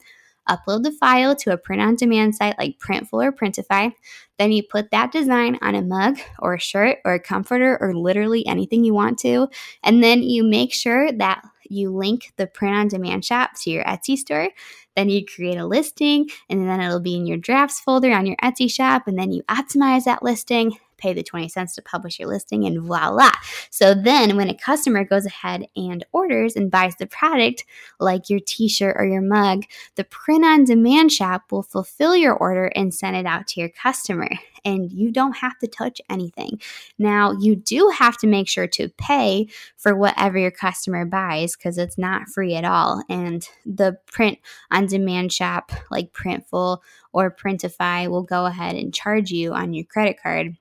Upload 0.49 0.83
the 0.83 0.91
file 0.91 1.35
to 1.37 1.53
a 1.53 1.57
print 1.57 1.81
on 1.81 1.95
demand 1.95 2.35
site 2.35 2.57
like 2.57 2.79
Printful 2.79 3.23
or 3.23 3.31
Printify. 3.31 3.93
Then 4.37 4.51
you 4.51 4.63
put 4.63 4.91
that 4.91 5.11
design 5.11 5.57
on 5.61 5.75
a 5.75 5.81
mug 5.81 6.19
or 6.39 6.55
a 6.55 6.59
shirt 6.59 6.99
or 7.05 7.13
a 7.13 7.19
comforter 7.19 7.77
or 7.81 7.93
literally 7.93 8.45
anything 8.47 8.83
you 8.83 8.93
want 8.93 9.19
to. 9.19 9.47
And 9.83 10.03
then 10.03 10.23
you 10.23 10.43
make 10.43 10.73
sure 10.73 11.11
that 11.11 11.43
you 11.69 11.95
link 11.95 12.33
the 12.37 12.47
print 12.47 12.75
on 12.75 12.87
demand 12.89 13.23
shop 13.23 13.51
to 13.61 13.69
your 13.69 13.83
Etsy 13.85 14.17
store. 14.17 14.49
Then 14.95 15.09
you 15.09 15.25
create 15.25 15.57
a 15.57 15.65
listing 15.65 16.29
and 16.49 16.67
then 16.67 16.81
it'll 16.81 16.99
be 16.99 17.15
in 17.15 17.25
your 17.25 17.37
drafts 17.37 17.79
folder 17.79 18.11
on 18.11 18.25
your 18.25 18.35
Etsy 18.37 18.69
shop. 18.69 19.07
And 19.07 19.17
then 19.17 19.31
you 19.31 19.43
optimize 19.43 20.03
that 20.03 20.23
listing 20.23 20.77
pay 21.01 21.13
the 21.13 21.23
20 21.23 21.49
cents 21.49 21.75
to 21.75 21.81
publish 21.81 22.19
your 22.19 22.29
listing, 22.29 22.65
and 22.65 22.81
voila. 22.81 23.31
So 23.69 23.93
then 23.93 24.37
when 24.37 24.49
a 24.49 24.55
customer 24.55 25.03
goes 25.03 25.25
ahead 25.25 25.65
and 25.75 26.05
orders 26.11 26.55
and 26.55 26.71
buys 26.71 26.95
the 26.97 27.07
product, 27.07 27.65
like 27.99 28.29
your 28.29 28.39
t 28.45 28.69
shirt 28.69 28.95
or 28.97 29.05
your 29.05 29.21
mug, 29.21 29.63
the 29.95 30.03
print 30.03 30.45
on 30.45 30.63
demand 30.63 31.11
shop 31.11 31.51
will 31.51 31.63
fulfill 31.63 32.15
your 32.15 32.33
order 32.33 32.67
and 32.67 32.93
send 32.93 33.15
it 33.15 33.25
out 33.25 33.47
to 33.47 33.59
your 33.59 33.69
customer 33.69 34.29
and 34.63 34.91
you 34.91 35.11
don't 35.11 35.37
have 35.37 35.57
to 35.59 35.67
touch 35.67 36.01
anything. 36.09 36.59
Now, 36.97 37.31
you 37.31 37.55
do 37.55 37.91
have 37.97 38.17
to 38.19 38.27
make 38.27 38.47
sure 38.47 38.67
to 38.67 38.89
pay 38.89 39.47
for 39.77 39.95
whatever 39.95 40.37
your 40.37 40.51
customer 40.51 41.05
buys 41.05 41.55
because 41.55 41.77
it's 41.77 41.97
not 41.97 42.29
free 42.29 42.55
at 42.55 42.65
all. 42.65 43.03
And 43.09 43.47
the 43.65 43.97
print 44.11 44.39
on 44.69 44.85
demand 44.85 45.33
shop 45.33 45.71
like 45.89 46.13
Printful 46.13 46.79
or 47.13 47.35
Printify 47.35 48.09
will 48.09 48.23
go 48.23 48.45
ahead 48.45 48.75
and 48.75 48.93
charge 48.93 49.31
you 49.31 49.53
on 49.53 49.73
your 49.73 49.85
credit 49.85 50.21
card 50.21 50.55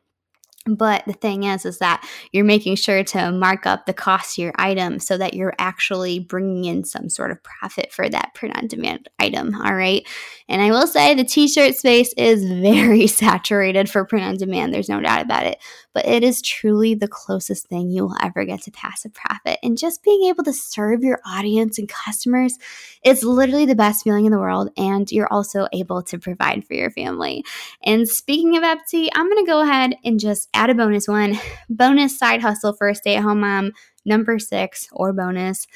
but 0.67 1.05
the 1.07 1.15
thing 1.15 1.45
is, 1.45 1.65
is 1.65 1.79
that 1.79 2.07
you're 2.33 2.45
making 2.45 2.77
sure 2.77 3.03
to 3.03 3.33
mark 3.33 3.67
up 3.67 3.87
the 3.87 3.95
cost 3.95 4.39
of 4.39 4.43
your 4.43 4.53
item 4.57 4.99
so 4.99 5.17
that 5.17 5.33
you're 5.33 5.55
actually 5.59 6.19
bringing 6.19 6.67
in 6.67 6.85
some 6.85 7.09
sort 7.09 7.31
of 7.31 7.43
profit 7.43 7.91
for 7.91 8.11
that 8.11 8.35
print 8.35 8.55
on 8.57 8.67
demand 8.67 9.09
item. 9.19 9.55
All 9.55 9.75
right. 9.75 10.07
And 10.51 10.61
I 10.61 10.71
will 10.71 10.87
say 10.87 11.15
the 11.15 11.25
t 11.25 11.49
shirt 11.49 11.77
space 11.77 12.13
is 12.19 12.45
very 12.63 13.07
saturated 13.07 13.89
for 13.89 14.05
print 14.05 14.27
on 14.27 14.37
demand. 14.37 14.75
There's 14.75 14.89
no 14.89 15.01
doubt 15.01 15.23
about 15.23 15.47
it. 15.47 15.59
But 15.95 16.07
it 16.07 16.23
is 16.23 16.43
truly 16.43 16.95
the 16.95 17.09
closest 17.09 17.69
thing 17.69 17.89
you 17.89 18.05
will 18.07 18.17
ever 18.21 18.45
get 18.45 18.63
to 18.63 18.71
passive 18.71 19.15
profit. 19.15 19.59
And 19.63 19.79
just 19.79 20.03
being 20.03 20.29
able 20.29 20.45
to 20.45 20.53
serve 20.53 21.03
your 21.03 21.21
audience 21.27 21.79
and 21.79 21.89
customers 21.89 22.59
is 23.03 23.25
literally 23.25 23.67
the 23.67 23.75
best 23.75 24.05
feeling 24.05 24.27
in 24.27 24.33
the 24.33 24.39
world. 24.39 24.71
And 24.77 25.11
you're 25.11 25.33
also 25.33 25.69
able 25.73 26.03
to 26.03 26.19
provide 26.19 26.67
for 26.67 26.75
your 26.75 26.91
family. 26.91 27.45
And 27.83 28.07
speaking 28.09 28.57
of 28.57 28.63
Etsy, 28.63 29.09
I'm 29.15 29.29
going 29.29 29.45
to 29.45 29.51
go 29.51 29.63
ahead 29.63 29.95
and 30.05 30.21
just 30.21 30.50
add 30.55 30.71
a 30.71 30.75
bonus 30.75 31.09
one 31.09 31.39
bonus 31.69 32.19
side 32.19 32.43
hustle 32.43 32.73
for 32.73 32.89
a 32.89 32.95
stay 32.95 33.17
at 33.17 33.23
home 33.23 33.41
mom, 33.41 33.73
number 34.05 34.39
six, 34.39 34.89
or 34.93 35.13
bonus 35.13 35.67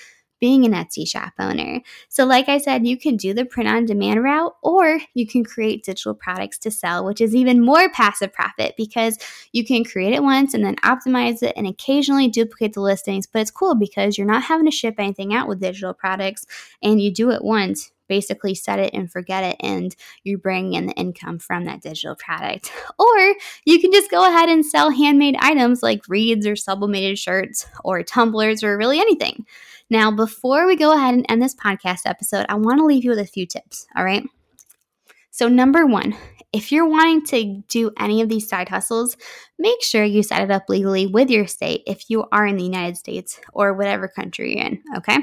being 0.40 0.66
an 0.66 0.73
Etsy 0.73 1.09
shop 1.09 1.33
owner. 1.38 1.81
So, 2.11 2.26
like 2.26 2.50
I 2.50 2.59
said, 2.59 2.87
you 2.87 2.99
can 2.99 3.16
do 3.16 3.33
the 3.33 3.47
print 3.47 3.66
on 3.66 3.87
demand 3.87 4.23
route 4.23 4.52
or 4.62 5.00
you 5.14 5.26
can 5.26 5.43
create 5.43 5.85
digital 5.85 6.12
products 6.12 6.59
to 6.59 6.71
sell, 6.71 7.02
which 7.02 7.23
is 7.23 7.35
even 7.35 7.64
more 7.64 7.88
passive 7.88 8.31
profit 8.31 8.75
because 8.76 9.16
you 9.52 9.64
can 9.64 9.85
create 9.85 10.12
it 10.12 10.23
once 10.23 10.52
and 10.52 10.62
then 10.62 10.76
optimize 10.85 11.43
it 11.43 11.54
and 11.57 11.66
occasionally 11.66 12.28
duplicate 12.28 12.75
the 12.75 12.83
listings. 12.83 13.26
But 13.26 13.40
it's 13.40 13.50
cool 13.50 13.75
because 13.75 14.19
you're 14.19 14.26
not 14.26 14.43
having 14.43 14.66
to 14.66 14.71
ship 14.71 14.97
anything 14.99 15.33
out 15.33 15.49
with 15.49 15.61
digital 15.61 15.95
products 15.95 16.45
and 16.83 17.00
you 17.00 17.11
do 17.11 17.31
it 17.31 17.43
once 17.43 17.90
basically 18.08 18.54
set 18.54 18.78
it 18.78 18.92
and 18.92 19.11
forget 19.11 19.44
it 19.44 19.56
and 19.61 19.94
you 20.23 20.38
bring 20.38 20.75
in 20.75 20.87
the 20.87 20.92
income 20.94 21.38
from 21.38 21.64
that 21.64 21.82
digital 21.82 22.16
product. 22.16 22.73
Or 22.99 23.34
you 23.64 23.80
can 23.80 23.92
just 23.92 24.11
go 24.11 24.26
ahead 24.26 24.49
and 24.49 24.64
sell 24.64 24.90
handmade 24.90 25.37
items 25.40 25.82
like 25.82 26.08
reeds 26.08 26.46
or 26.46 26.56
sublimated 26.56 27.18
shirts 27.18 27.66
or 27.84 28.02
tumblers 28.02 28.62
or 28.62 28.78
really 28.78 28.99
anything. 29.00 29.44
Now, 29.90 30.11
before 30.11 30.66
we 30.66 30.76
go 30.76 30.92
ahead 30.92 31.14
and 31.14 31.26
end 31.28 31.42
this 31.42 31.54
podcast 31.54 32.00
episode, 32.06 32.46
I 32.49 32.54
want 32.54 32.78
to 32.78 32.87
leave 32.87 33.04
you 33.04 33.11
with 33.11 33.18
a 33.18 33.26
few 33.26 33.46
tips, 33.46 33.87
all 33.96 34.04
right? 34.04 34.25
So, 35.30 35.49
number 35.49 35.84
one, 35.84 36.16
if 36.52 36.70
you're 36.70 36.88
wanting 36.88 37.26
to 37.26 37.62
do 37.68 37.90
any 37.99 38.23
of 38.23 38.28
these 38.28 38.49
side 38.49 38.68
hustles, 38.68 39.16
make 39.58 39.82
sure 39.82 40.04
you 40.04 40.23
set 40.23 40.42
it 40.42 40.50
up 40.52 40.68
legally 40.68 41.08
with 41.08 41.28
your 41.28 41.49
state 41.49 41.82
if 41.87 42.08
you 42.08 42.26
are 42.30 42.46
in 42.46 42.56
the 42.56 42.64
United 42.64 42.96
States 42.96 43.40
or 43.52 43.75
whatever 43.75 44.06
country 44.06 44.54
you're 44.54 44.66
in, 44.66 44.82
okay? 44.96 45.18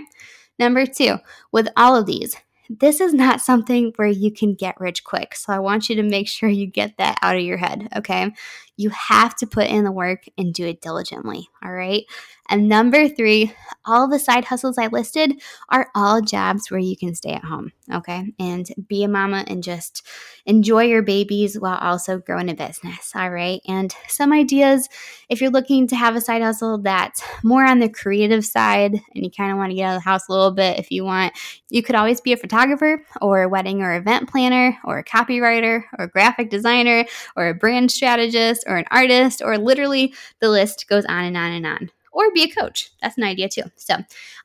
Number 0.59 0.85
two, 0.85 1.15
with 1.53 1.69
all 1.77 1.95
of 1.95 2.05
these, 2.05 2.35
this 2.79 3.01
is 3.01 3.13
not 3.13 3.41
something 3.41 3.91
where 3.97 4.07
you 4.07 4.31
can 4.31 4.53
get 4.53 4.79
rich 4.79 5.03
quick. 5.03 5.35
So 5.35 5.51
I 5.51 5.59
want 5.59 5.89
you 5.89 5.95
to 5.95 6.03
make 6.03 6.29
sure 6.29 6.47
you 6.47 6.67
get 6.67 6.97
that 6.97 7.17
out 7.21 7.35
of 7.35 7.41
your 7.41 7.57
head, 7.57 7.89
okay? 7.97 8.31
You 8.77 8.89
have 8.91 9.35
to 9.37 9.47
put 9.47 9.67
in 9.67 9.83
the 9.83 9.91
work 9.91 10.23
and 10.37 10.53
do 10.53 10.65
it 10.65 10.81
diligently, 10.81 11.49
all 11.63 11.71
right? 11.71 12.03
And 12.51 12.67
number 12.67 13.07
three, 13.07 13.53
all 13.85 14.09
the 14.09 14.19
side 14.19 14.43
hustles 14.43 14.77
I 14.77 14.87
listed 14.87 15.41
are 15.69 15.89
all 15.95 16.19
jobs 16.19 16.69
where 16.69 16.81
you 16.81 16.97
can 16.97 17.15
stay 17.15 17.31
at 17.31 17.45
home, 17.45 17.71
okay? 17.91 18.33
And 18.39 18.67
be 18.89 19.05
a 19.05 19.07
mama 19.07 19.45
and 19.47 19.63
just 19.63 20.05
enjoy 20.45 20.83
your 20.83 21.01
babies 21.01 21.57
while 21.57 21.77
also 21.77 22.17
growing 22.17 22.49
a 22.49 22.53
business, 22.53 23.13
all 23.15 23.29
right? 23.29 23.61
And 23.69 23.95
some 24.09 24.33
ideas 24.33 24.89
if 25.29 25.39
you're 25.39 25.49
looking 25.49 25.87
to 25.87 25.95
have 25.95 26.17
a 26.17 26.21
side 26.21 26.41
hustle 26.41 26.79
that's 26.79 27.23
more 27.41 27.65
on 27.65 27.79
the 27.79 27.87
creative 27.87 28.43
side 28.43 28.95
and 29.15 29.23
you 29.23 29.31
kind 29.31 29.53
of 29.53 29.57
want 29.57 29.71
to 29.71 29.75
get 29.75 29.85
out 29.85 29.95
of 29.95 30.03
the 30.03 30.09
house 30.09 30.27
a 30.27 30.33
little 30.33 30.51
bit 30.51 30.77
if 30.77 30.91
you 30.91 31.05
want, 31.05 31.31
you 31.69 31.81
could 31.81 31.95
always 31.95 32.19
be 32.19 32.33
a 32.33 32.37
photographer 32.37 33.01
or 33.21 33.43
a 33.43 33.49
wedding 33.49 33.81
or 33.81 33.95
event 33.95 34.29
planner 34.29 34.77
or 34.83 34.97
a 34.97 35.05
copywriter 35.05 35.83
or 35.97 36.03
a 36.03 36.09
graphic 36.09 36.49
designer 36.49 37.05
or 37.37 37.47
a 37.47 37.53
brand 37.53 37.91
strategist 37.91 38.65
or 38.67 38.75
an 38.75 38.85
artist 38.91 39.41
or 39.41 39.57
literally 39.57 40.13
the 40.41 40.49
list 40.49 40.89
goes 40.89 41.05
on 41.05 41.23
and 41.23 41.37
on 41.37 41.51
and 41.53 41.65
on 41.65 41.89
or 42.11 42.31
be 42.31 42.43
a 42.43 42.61
coach. 42.61 42.91
That's 43.01 43.17
an 43.17 43.23
idea 43.23 43.49
too. 43.49 43.63
So, 43.75 43.95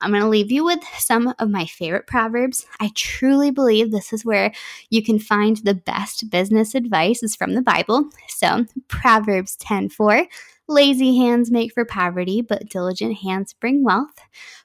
I'm 0.01 0.11
going 0.11 0.23
to 0.23 0.29
leave 0.29 0.53
you 0.53 0.65
with 0.65 0.81
some 0.99 1.35
of 1.39 1.51
my 1.51 1.67
favorite 1.67 2.07
proverbs. 2.07 2.67
I 2.81 2.91
truly 2.95 3.51
believe 3.51 3.91
this 3.91 4.13
is 4.13 4.25
where 4.25 4.53
you 4.91 5.03
can 5.03 5.19
find 5.19 5.57
the 5.59 5.75
best 5.75 6.31
business 6.31 6.75
advice 6.75 7.23
is 7.23 7.37
from 7.37 7.55
the 7.55 7.63
Bible. 7.63 8.11
So, 8.29 8.67
Proverbs 8.89 9.57
10:4, 9.57 10.27
lazy 10.69 11.17
hands 11.19 11.51
make 11.51 11.73
for 11.73 11.85
poverty, 11.85 12.43
but 12.43 12.69
diligent 12.69 13.19
hands 13.19 13.53
bring 13.53 13.83
wealth. 13.83 14.19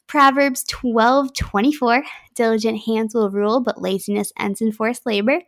Proverbs 0.08 0.66
12:24, 0.66 2.04
diligent 2.36 2.82
hands 2.86 3.16
will 3.16 3.30
rule, 3.30 3.62
but 3.62 3.82
laziness 3.82 4.34
ends 4.38 4.62
in 4.62 4.72
forced 4.72 5.06
labor. 5.06 5.42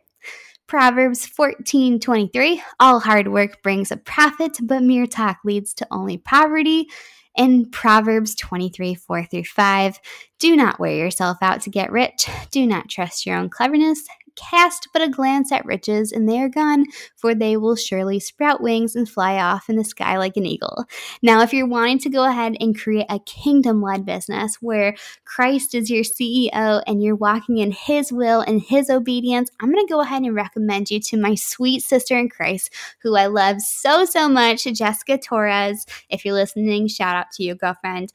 Proverbs 0.66 1.26
14:23 1.26 2.62
All 2.80 3.00
hard 3.00 3.28
work 3.28 3.62
brings 3.62 3.92
a 3.92 3.98
profit, 3.98 4.58
but 4.62 4.82
mere 4.82 5.06
talk 5.06 5.38
leads 5.44 5.74
to 5.74 5.86
only 5.90 6.16
poverty 6.16 6.88
in 7.36 7.70
Proverbs 7.70 8.34
23 8.34 8.94
4 8.94 9.24
through 9.24 9.44
5. 9.44 10.00
Do 10.38 10.56
not 10.56 10.78
wear 10.78 10.94
yourself 10.94 11.38
out 11.42 11.62
to 11.62 11.70
get 11.70 11.92
rich. 11.92 12.26
Do 12.50 12.66
not 12.66 12.88
trust 12.88 13.26
your 13.26 13.36
own 13.36 13.50
cleverness 13.50 14.06
cast 14.36 14.88
but 14.92 15.02
a 15.02 15.08
glance 15.08 15.52
at 15.52 15.64
riches, 15.64 16.12
and 16.12 16.28
they 16.28 16.40
are 16.40 16.48
gone, 16.48 16.86
for 17.16 17.34
they 17.34 17.56
will 17.56 17.76
surely 17.76 18.20
sprout 18.20 18.60
wings 18.60 18.96
and 18.96 19.08
fly 19.08 19.38
off 19.38 19.68
in 19.68 19.76
the 19.76 19.84
sky 19.84 20.18
like 20.18 20.36
an 20.36 20.46
eagle. 20.46 20.84
Now, 21.22 21.42
if 21.42 21.52
you're 21.52 21.66
wanting 21.66 21.98
to 22.00 22.10
go 22.10 22.24
ahead 22.24 22.56
and 22.60 22.78
create 22.78 23.06
a 23.08 23.18
kingdom 23.20 23.82
led 23.82 24.04
business 24.04 24.56
where 24.60 24.94
Christ 25.24 25.74
is 25.74 25.90
your 25.90 26.04
CEO 26.04 26.82
and 26.86 27.02
you're 27.02 27.16
walking 27.16 27.58
in 27.58 27.72
His 27.72 28.12
will 28.12 28.40
and 28.40 28.60
His 28.60 28.90
obedience, 28.90 29.50
I'm 29.60 29.72
going 29.72 29.86
to 29.86 29.92
go 29.92 30.00
ahead 30.00 30.22
and 30.22 30.34
recommend 30.34 30.90
you 30.90 31.00
to 31.00 31.16
my 31.16 31.34
sweet 31.34 31.82
sister 31.82 32.18
in 32.18 32.28
Christ, 32.28 32.70
who 33.02 33.16
I 33.16 33.26
love 33.26 33.60
so, 33.60 34.04
so 34.04 34.28
much, 34.28 34.64
Jessica 34.64 35.18
Torres. 35.18 35.86
If 36.08 36.24
you're 36.24 36.34
listening, 36.34 36.88
shout 36.88 37.16
out 37.16 37.30
to 37.32 37.42
you, 37.42 37.54
girlfriend. 37.54 38.12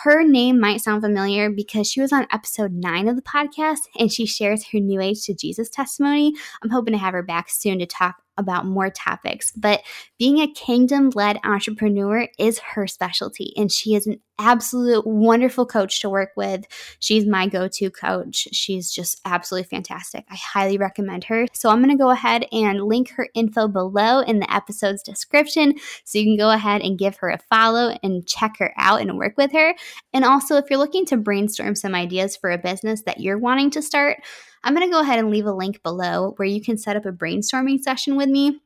Her 0.00 0.24
name 0.24 0.58
might 0.58 0.80
sound 0.80 1.02
familiar 1.02 1.50
because 1.50 1.86
she 1.86 2.00
was 2.00 2.14
on 2.14 2.26
episode 2.32 2.72
nine 2.72 3.08
of 3.08 3.16
the 3.16 3.22
podcast 3.22 3.80
and 3.98 4.10
she 4.10 4.24
shares 4.24 4.64
her 4.68 4.80
New 4.80 5.00
Age 5.00 5.22
to 5.26 5.34
Jesus 5.34 5.68
testimony. 5.68 6.32
I'm 6.62 6.70
hoping 6.70 6.92
to 6.92 6.98
have 6.98 7.12
her 7.12 7.22
back 7.22 7.50
soon 7.50 7.78
to 7.78 7.86
talk 7.86 8.21
about 8.36 8.66
more 8.66 8.90
topics, 8.90 9.52
but 9.52 9.82
being 10.18 10.38
a 10.38 10.52
kingdom 10.52 11.10
led 11.14 11.38
entrepreneur 11.44 12.28
is 12.38 12.58
her 12.58 12.86
specialty, 12.86 13.52
and 13.56 13.70
she 13.70 13.94
is 13.94 14.06
an 14.06 14.20
absolute 14.38 15.06
wonderful 15.06 15.64
coach 15.64 16.00
to 16.00 16.10
work 16.10 16.30
with. 16.36 16.64
She's 16.98 17.26
my 17.26 17.46
go 17.46 17.68
to 17.68 17.90
coach. 17.90 18.48
She's 18.52 18.90
just 18.90 19.20
absolutely 19.24 19.68
fantastic. 19.68 20.24
I 20.30 20.36
highly 20.36 20.78
recommend 20.78 21.24
her. 21.24 21.46
So 21.52 21.68
I'm 21.68 21.82
going 21.82 21.96
to 21.96 22.02
go 22.02 22.10
ahead 22.10 22.46
and 22.50 22.82
link 22.82 23.10
her 23.10 23.28
info 23.34 23.68
below 23.68 24.20
in 24.20 24.40
the 24.40 24.52
episode's 24.52 25.02
description 25.02 25.74
so 26.04 26.18
you 26.18 26.24
can 26.24 26.36
go 26.36 26.50
ahead 26.50 26.82
and 26.82 26.98
give 26.98 27.16
her 27.16 27.30
a 27.30 27.38
follow 27.50 27.96
and 28.02 28.26
check 28.26 28.56
her 28.58 28.72
out 28.76 29.00
and 29.00 29.16
work 29.16 29.34
with 29.36 29.52
her. 29.52 29.74
And 30.12 30.24
also, 30.24 30.56
if 30.56 30.64
you're 30.68 30.78
looking 30.78 31.06
to 31.06 31.16
brainstorm 31.16 31.74
some 31.74 31.94
ideas 31.94 32.36
for 32.36 32.50
a 32.50 32.58
business 32.58 33.02
that 33.02 33.20
you're 33.20 33.38
wanting 33.38 33.70
to 33.72 33.82
start, 33.82 34.18
I'm 34.64 34.74
going 34.74 34.86
to 34.86 34.92
go 34.92 35.00
ahead 35.00 35.18
and 35.18 35.30
leave 35.30 35.46
a 35.46 35.52
link 35.52 35.82
below 35.82 36.34
where 36.36 36.48
you 36.48 36.62
can 36.62 36.78
set 36.78 36.96
up 36.96 37.06
a 37.06 37.12
brainstorming 37.12 37.80
session 37.80 38.16
with 38.16 38.28
me 38.28 38.60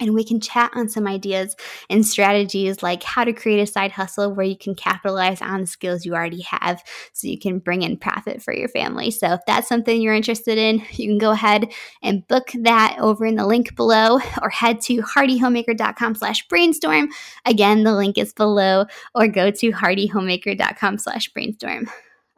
and 0.00 0.14
we 0.14 0.24
can 0.24 0.40
chat 0.40 0.70
on 0.74 0.88
some 0.88 1.06
ideas 1.06 1.56
and 1.90 2.06
strategies 2.06 2.82
like 2.82 3.02
how 3.02 3.24
to 3.24 3.32
create 3.32 3.60
a 3.60 3.66
side 3.66 3.92
hustle 3.92 4.32
where 4.32 4.46
you 4.46 4.56
can 4.56 4.74
capitalize 4.74 5.42
on 5.42 5.62
the 5.62 5.66
skills 5.66 6.04
you 6.04 6.14
already 6.14 6.42
have 6.42 6.82
so 7.12 7.26
you 7.26 7.38
can 7.38 7.58
bring 7.58 7.82
in 7.82 7.96
profit 7.96 8.42
for 8.42 8.54
your 8.54 8.68
family. 8.68 9.10
So 9.10 9.32
if 9.34 9.40
that's 9.46 9.68
something 9.68 10.00
you're 10.00 10.14
interested 10.14 10.58
in, 10.58 10.82
you 10.92 11.08
can 11.08 11.18
go 11.18 11.32
ahead 11.32 11.72
and 12.02 12.26
book 12.28 12.50
that 12.60 12.96
over 13.00 13.26
in 13.26 13.36
the 13.36 13.46
link 13.46 13.74
below 13.76 14.20
or 14.42 14.50
head 14.50 14.80
to 14.82 14.98
heartyhomemaker.com 14.98 16.14
slash 16.14 16.46
brainstorm. 16.48 17.08
Again, 17.44 17.84
the 17.84 17.94
link 17.94 18.18
is 18.18 18.32
below 18.32 18.86
or 19.14 19.28
go 19.28 19.50
to 19.50 19.72
heartyhomemaker.com 19.72 20.98
slash 20.98 21.28
brainstorm. 21.30 21.90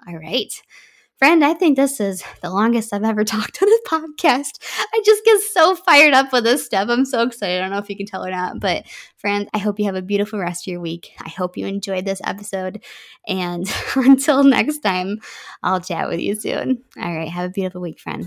All 0.09 0.16
right. 0.16 0.52
Friend, 1.21 1.45
I 1.45 1.53
think 1.53 1.77
this 1.77 2.00
is 2.00 2.25
the 2.41 2.49
longest 2.49 2.95
I've 2.95 3.05
ever 3.05 3.25
talked 3.25 3.62
on 3.62 3.69
a 3.69 3.79
podcast. 3.87 4.59
I 4.79 5.03
just 5.05 5.23
get 5.23 5.39
so 5.53 5.77
fired 5.77 6.15
up 6.15 6.33
with 6.33 6.45
this 6.45 6.65
stuff. 6.65 6.89
I'm 6.89 7.05
so 7.05 7.23
excited. 7.23 7.59
I 7.59 7.61
don't 7.61 7.73
know 7.73 7.77
if 7.77 7.91
you 7.91 7.97
can 7.97 8.07
tell 8.07 8.25
or 8.25 8.31
not, 8.31 8.59
but 8.59 8.87
friend, 9.19 9.47
I 9.53 9.59
hope 9.59 9.79
you 9.79 9.85
have 9.85 9.97
a 9.97 10.00
beautiful 10.00 10.39
rest 10.39 10.67
of 10.67 10.73
your 10.73 10.81
week. 10.81 11.11
I 11.21 11.29
hope 11.29 11.59
you 11.59 11.67
enjoyed 11.67 12.07
this 12.07 12.23
episode. 12.25 12.83
And 13.29 13.71
until 13.97 14.45
next 14.45 14.79
time, 14.79 15.19
I'll 15.62 15.83
chat 15.83 16.09
with 16.09 16.21
you 16.21 16.37
soon. 16.37 16.83
All 16.97 17.15
right. 17.15 17.29
Have 17.29 17.50
a 17.50 17.53
beautiful 17.53 17.83
week, 17.83 18.00
friend. 18.00 18.27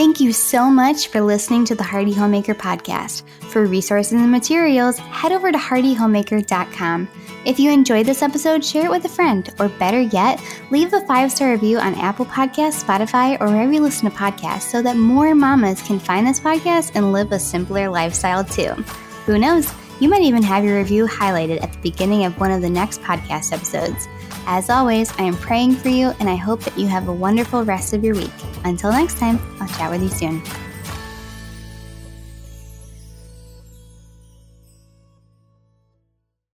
Thank 0.00 0.18
you 0.18 0.32
so 0.32 0.70
much 0.70 1.08
for 1.08 1.20
listening 1.20 1.66
to 1.66 1.74
the 1.74 1.82
Hearty 1.82 2.14
Homemaker 2.14 2.54
podcast. 2.54 3.22
For 3.50 3.66
resources 3.66 4.14
and 4.14 4.30
materials, 4.30 4.96
head 4.96 5.30
over 5.30 5.52
to 5.52 5.58
heartyhomemaker.com. 5.58 7.06
If 7.44 7.60
you 7.60 7.70
enjoyed 7.70 8.06
this 8.06 8.22
episode, 8.22 8.64
share 8.64 8.86
it 8.86 8.90
with 8.90 9.04
a 9.04 9.10
friend, 9.10 9.50
or 9.58 9.68
better 9.68 10.00
yet, 10.00 10.42
leave 10.70 10.94
a 10.94 11.02
five 11.02 11.30
star 11.30 11.50
review 11.50 11.78
on 11.78 11.94
Apple 11.96 12.24
Podcasts, 12.24 12.82
Spotify, 12.82 13.38
or 13.42 13.48
wherever 13.48 13.70
you 13.70 13.82
listen 13.82 14.10
to 14.10 14.16
podcasts 14.16 14.70
so 14.70 14.80
that 14.80 14.96
more 14.96 15.34
mamas 15.34 15.82
can 15.82 15.98
find 15.98 16.26
this 16.26 16.40
podcast 16.40 16.92
and 16.94 17.12
live 17.12 17.30
a 17.32 17.38
simpler 17.38 17.90
lifestyle 17.90 18.42
too. 18.42 18.72
Who 19.26 19.38
knows? 19.38 19.70
You 20.00 20.08
might 20.08 20.22
even 20.22 20.42
have 20.44 20.64
your 20.64 20.78
review 20.78 21.06
highlighted 21.08 21.62
at 21.62 21.74
the 21.74 21.78
beginning 21.80 22.24
of 22.24 22.40
one 22.40 22.52
of 22.52 22.62
the 22.62 22.70
next 22.70 23.02
podcast 23.02 23.52
episodes. 23.52 24.08
As 24.46 24.70
always, 24.70 25.12
I 25.18 25.22
am 25.22 25.36
praying 25.36 25.76
for 25.76 25.88
you 25.88 26.12
and 26.20 26.28
I 26.28 26.36
hope 26.36 26.60
that 26.60 26.78
you 26.78 26.86
have 26.88 27.08
a 27.08 27.12
wonderful 27.12 27.64
rest 27.64 27.92
of 27.92 28.04
your 28.04 28.14
week. 28.14 28.30
Until 28.64 28.90
next 28.90 29.18
time, 29.18 29.38
I'll 29.60 29.68
chat 29.68 29.90
with 29.90 30.02
you 30.02 30.08
soon. 30.08 30.42